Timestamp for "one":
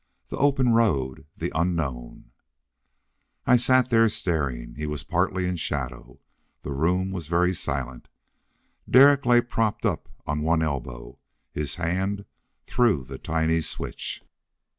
10.41-10.63